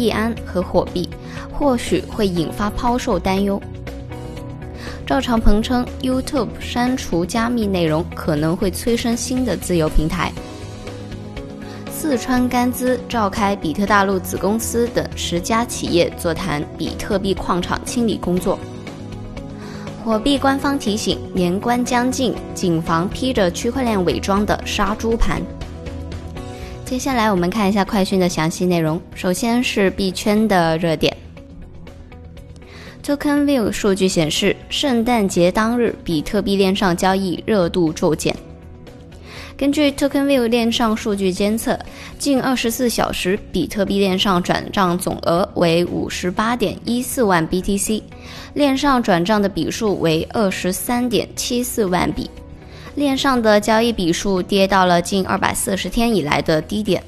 [0.00, 1.06] 币安和火币，
[1.52, 3.60] 或许会引发抛售担忧。
[5.06, 10.32] 赵长鹏称，YouTube 删除加密内容可能会催生新的自由平台。
[11.92, 18.58] 四川甘孜召开比特大陆子公司等十家企业座谈比特币矿场清理工作。
[20.02, 25.42] 火币官方提醒，年关将近，谨防披着区块链伪装的杀猪盘。
[26.90, 29.00] 接下来我们看一下快讯的详细内容。
[29.14, 31.16] 首先是币圈的热点。
[33.04, 38.34] TokenView 数据显示，圣诞节当日，比特币链上交易热度骤减。
[39.56, 41.78] 根据 TokenView 链上数据监测，
[42.18, 48.02] 近二十四小时，比特币链上转账总额为五十八点一四万 BTC，
[48.54, 52.28] 链上转账的笔数为二十三点七四万笔，
[52.96, 57.02] 链上的交易笔数跌到了近二百四十天以来的低点，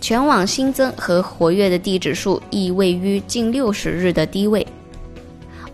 [0.00, 4.66] 全网新增和活跃的地址数亦位于近六十日的低位。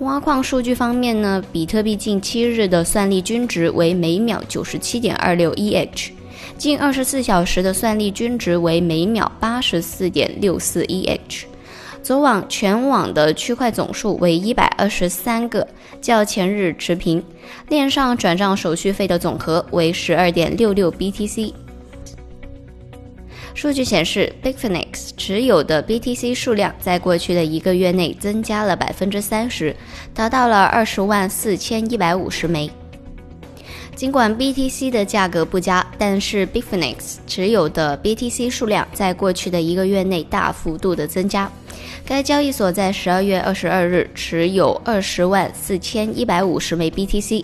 [0.00, 6.10] 挖矿数据方面呢，比特币近七日的算力均值为每秒九十七点二六 EH，
[6.58, 11.44] 近二十四小时的算力均值为每秒八十四点六四 EH。
[12.06, 15.66] 昨晚全网的区块总数为一百二十三个，
[16.00, 17.20] 较前日持平。
[17.68, 21.52] 链上转账手续费的总和为十二点六六 BTC。
[23.54, 29.74] 数据显示，Bitfinex 持有的 BTC 数量在过去的一个月内增加了百分之三十，
[30.14, 32.70] 达到了二十万四千一百五十枚。
[33.96, 41.50] 尽管 BTC 的价格不佳，但是 Bitfinex 持有的 BTC 数量在过去的一个月内大幅度的增加。
[42.04, 47.42] 该交易所在十二月二十二日持有二十万四千一百五十枚 BTC，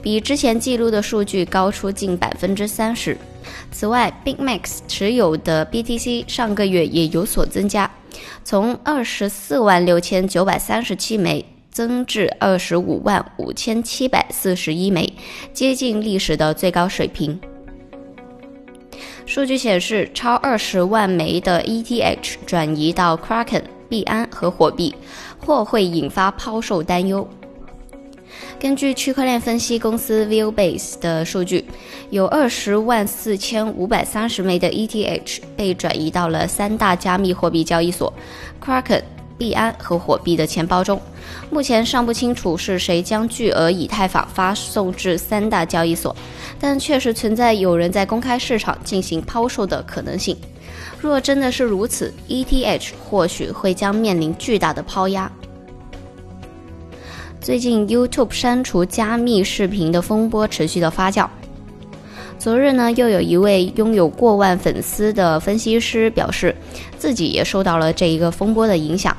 [0.00, 3.14] 比之前记录的数据高出近百分之三十。
[3.70, 7.90] 此外，BigMax 持有的 BTC 上个月也有所增加，
[8.42, 15.12] 从二十四万六千九百三十七枚增至二十五万五千七百四十一枚，
[15.52, 17.38] 接近历史的最高水平。
[19.26, 24.94] 数据显示，超二十万枚的 ETH 转移到 Kraken、币安和火币，
[25.38, 27.28] 或会引发抛售担忧。
[28.58, 31.64] 根据区块链分析公司 Viewbase 的数据，
[32.10, 38.12] 有二十万四千五百三十枚的 ETH 被转移到了三大加密货币交易所
[38.62, 39.02] Kraken、
[39.40, 41.00] 币安和火币的钱包中。
[41.48, 46.14] 目前尚不清楚是谁将巨额以太坊发送至三大交易所，
[46.60, 50.36] 但确实存在有人在公开市场进行抛售的可能性。
[51.00, 55.30] 若真的是如此，ETH 或许会将面临巨大的抛压。
[57.40, 61.26] 最近，YouTube 删除加密视频的风波持续的发酵。
[62.38, 66.54] 昨日呢，又有一位拥有过万粉丝的分析师表示，
[66.98, 69.16] 自己也受到了这一个风波的影响。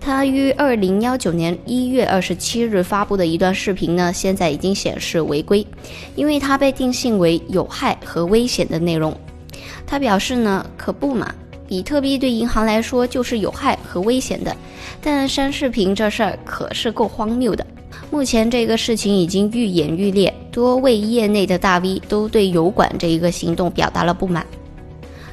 [0.00, 5.64] 他于二零幺九年一月二十七日发布的一段视频呢，现在已经显示违规，
[6.16, 9.14] 因为它被定性为有害和危险的内容。
[9.86, 11.32] 他表示呢，可不嘛。
[11.68, 14.56] 比特币对银行来说就是有害和危险的，
[15.00, 17.64] 但删视频这事儿可是够荒谬的。
[18.10, 24.44] 目前这个事情已经愈演愈烈，多位业内的大 V 都对油管这一个行动表达了不满。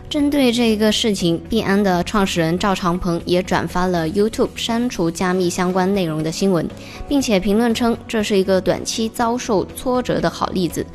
[0.10, 6.66] 针对这一个事情，币安的创始人赵长鹏也转发了 YouTube 删除加密相关内容的新闻，
[7.10, 10.86] 并且评论称这是一个短期遭受挫折的好例子，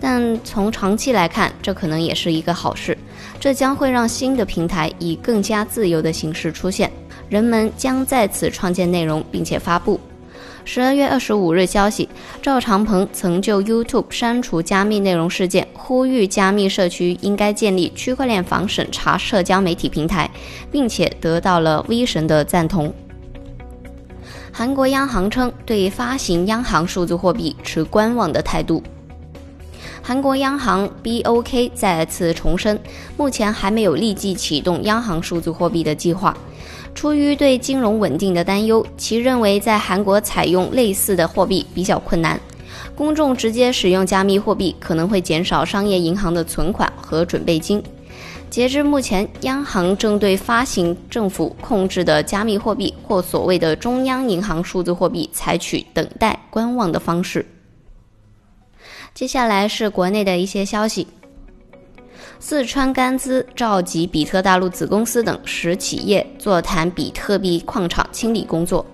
[0.00, 2.96] 但从长期来看，这可能也是一个好事。
[3.38, 6.90] 这将会让新的平台以更加自由的形式出现，
[7.28, 10.00] 人们将在此创建内容并且发布。
[10.64, 12.08] 十二月二十五日，消息，
[12.40, 20.30] 赵长鹏曾就 YouTube 删除加密内容事件呼吁加密社区应该建立区块链防审查社交媒体平台，
[20.70, 22.92] 并且得到了 V 神的赞同。
[24.52, 28.82] 韩国央行称对发行央行数字货币持观望的态度。
[30.04, 32.78] 韩国央行 BOK 再次重申，
[33.16, 36.36] 目前还没有立即启动央行数字货币的计划。
[36.92, 42.38] 出于对金融稳定的担忧，其认为在韩国采用类似的货币比较困难。
[42.96, 47.82] 公众直接使用加密货币可能会减少商业银行的存款和准备金。
[48.50, 57.46] 截至目前，央行正对发行政府控制的加密货币或所谓的中央银行数字货币采取等待、观望的方式。
[59.14, 61.06] 接下来是国内的一些消息。
[62.38, 68.84] 四川甘孜召集比特大陆子公司等十企业座谈比特币矿场清理工作。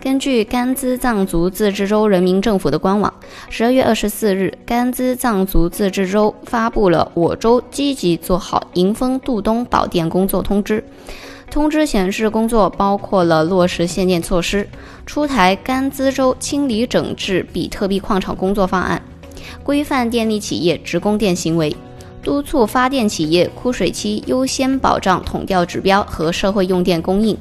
[0.00, 3.12] 根据甘孜藏族自治州人民政府的官网，
[3.50, 10.82] 十二月二十四日，甘孜藏族自治州发布了我州积极做好迎风渡冬保电工作通知。
[11.52, 14.66] 通知显示，工作包括了落实限电措施，
[15.04, 19.02] 出台甘孜州清理整治比特币矿场工作方案，
[19.62, 21.76] 规范电力企业直供电行为，
[22.22, 27.36] 督促发电企业枯水期优先保障统调指标和社会用电供应。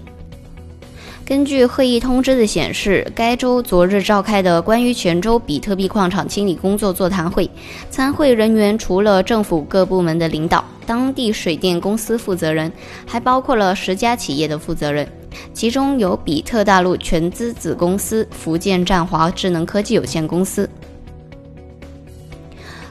[1.32, 7.50] 根据会议通知的显示，该州昨日召开的关于全州比特币矿场清理工作座谈会，
[7.90, 12.70] 参会人员除了政府各部门的领导、当地水电公司负责人，
[13.08, 15.10] 还包括了十家企业的负责人，
[15.54, 20.70] 其中有比特大陆全资子公司福建占华智能科技有限公司。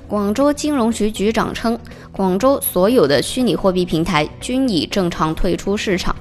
[0.08, 1.78] 广州金融局局长称，
[2.10, 6.16] 广州所有的虚拟货币平台均已正常退出市场。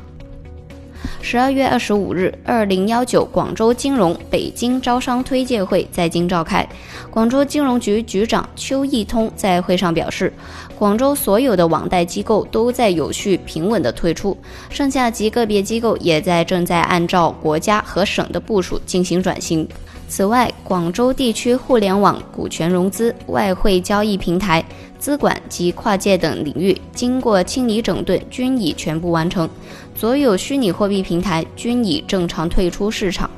[1.32, 6.68] 十二月二十五日，二零幺九广州金融北京招商推介会在京召开。
[7.12, 10.34] 广州金融局局长邱毅通在会上表示，
[10.76, 14.36] 广州所有的网贷机构都在有序平稳的退出，
[14.72, 19.68] 剩下极个别机构也在正在按照国家和省的部署进行转型。
[20.10, 24.66] 此外，广州地区互联网股权融资、外汇交易平台、
[24.98, 29.48] 资管及跨界等领域经过清理整顿，均已全部完成。
[29.96, 33.30] 所有虚拟货币平台均已正常退出市场。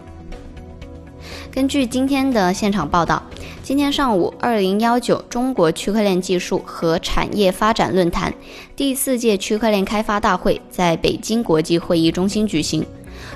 [1.52, 3.22] 根据今天的现场报道，
[3.62, 8.34] 今天上午，二零幺九中国区块链技术和产业发展论坛
[8.78, 12.86] 第四届区块链开发大会在北京国际会议中心举行。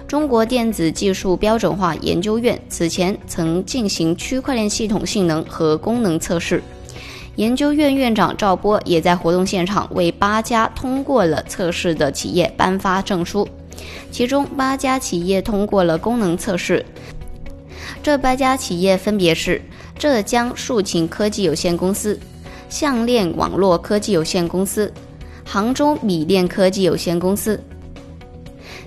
[0.07, 6.61] 中国电子技术标准化研究院此前曾进行区块链系统性能和功能测试。
[7.35, 13.47] 研究院院长赵波也在活动现场为八家通过了测试的企业颁发证书，
[14.09, 16.85] 其中八家企业通过了功能测试。
[18.01, 19.61] 这八家企业分别是
[19.97, 22.17] 浙江树琴科技有限公司、
[22.69, 24.93] 项链网络科技有限公司、
[25.43, 27.59] 杭州米链科技有限公司、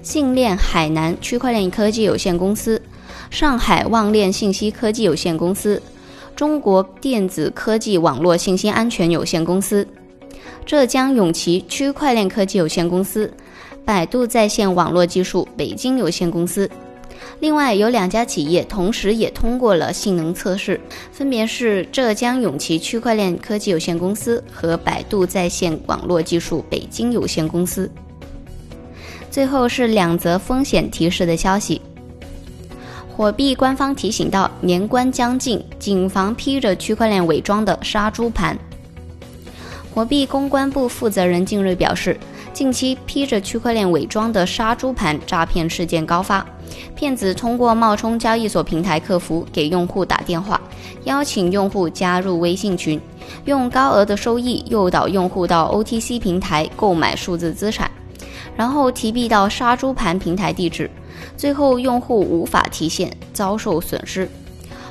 [0.09, 2.81] 信链海南区块链科技有限公司、
[3.29, 5.83] 上海望链信息科技有限公司。
[6.35, 9.87] 中国电子科技网络信息安全有限公司、
[10.65, 13.31] 浙江永琪区块链科技有限公司、
[13.85, 16.71] 百度在线网络技术北京有限公司。
[17.41, 20.81] 另外有两家企业同时也通过了性能测试，
[21.13, 27.91] 分别是浙江永琪区块链科技有限公司和百度在线网络技术北京有限公司。
[29.39, 31.81] 最后是两则风险提示的消息。
[33.09, 38.59] 火币官方提醒到，年关将近，谨防披着区块链伪装的杀猪盘。
[39.95, 42.19] 火币公关部负责人近日表示，
[42.53, 46.45] 近期披着区块链伪装的杀猪盘诈骗事件高发，
[46.97, 50.61] 骗子通过冒充交易所平台客服给用户打电话，
[51.05, 53.01] 邀请用户加入微信群，
[53.45, 57.89] 用高额的收益诱导用户到 OTC 平台购买数字资产，
[58.59, 60.91] 然后提币到杀猪盘平台地址。
[61.37, 64.29] 最后，用户无法提现，遭受损失。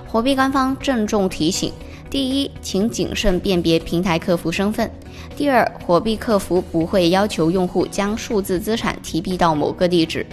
[0.08, 1.74] 火币官方郑重提醒：
[2.10, 4.88] 第一，请谨慎辨别平台客服身份；
[5.36, 10.24] 第二，火币客服不会要求用户将数字资产提币到某个地址；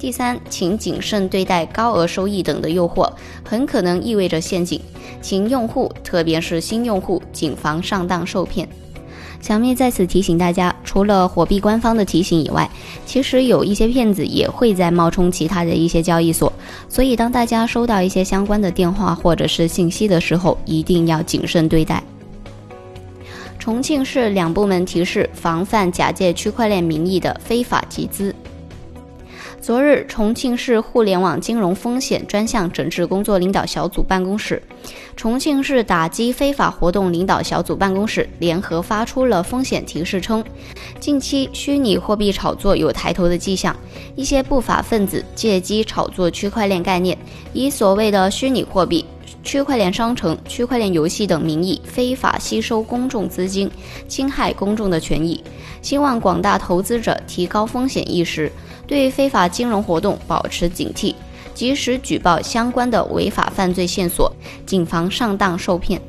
[0.00, 3.08] 第三，请谨慎对待高额收益等的诱惑，
[3.44, 4.80] 很可能意味着陷阱，
[5.20, 8.68] 请用户，特别是新用户，谨防上当受骗。
[9.42, 12.70] 小蜜在此提醒大家，除了火币官方的提醒以外，
[13.04, 16.50] 其实有一些骗子也会在冒充其他的一些交易所，
[16.88, 22.00] 所以当大家收到一些相关的电话或者是信息的时候，一定要谨慎对待。
[23.58, 28.32] 重庆市两部门提示防范假借区块链名义的非法集资。
[29.62, 34.60] 昨日，重庆市互联网金融风险专项整治工作领导小组办公室、
[35.14, 40.42] 重庆市打击非法活动领导小组办公室联合发出了风险提示，称
[40.98, 43.74] 近期虚拟货币炒作有抬头的迹象，
[44.16, 47.16] 一些不法分子借机炒作区块链概念，
[47.52, 49.04] 以所谓的虚拟货币、
[49.44, 53.70] 区块链商城、区块链游戏等名义非法吸收公众资金，
[54.08, 55.40] 侵害公众的权益。
[55.82, 58.50] 希望广大投资者提高风险意识。
[58.86, 61.14] 对非法金融活动保持警惕，
[61.54, 64.34] 及时举报相关的违法犯罪线索，
[64.66, 66.00] 谨防上当受骗。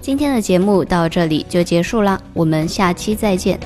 [0.00, 3.60] 今天的节目到这里就结束了，我们下期再见。